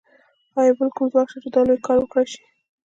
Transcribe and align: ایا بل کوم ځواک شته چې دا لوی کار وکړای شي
ایا 0.59 0.71
بل 0.77 0.89
کوم 0.95 1.07
ځواک 1.11 1.27
شته 1.31 1.39
چې 1.43 1.49
دا 1.55 1.61
لوی 1.67 1.79
کار 1.87 1.97
وکړای 1.99 2.25
شي 2.31 2.41